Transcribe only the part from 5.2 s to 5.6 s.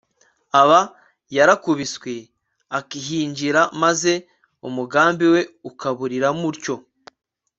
we